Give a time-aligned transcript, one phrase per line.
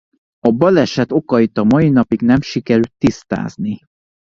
[0.47, 3.79] A baleset okait a mai napig nem sikerült tisztázni.